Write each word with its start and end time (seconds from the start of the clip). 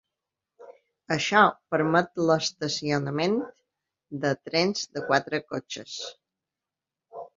Això 1.15 1.41
permet 1.75 2.23
l'estacionament 2.29 3.37
de 4.25 4.33
trens 4.49 4.83
de 4.97 5.05
quatre 5.11 5.45
cotxes. 5.53 5.99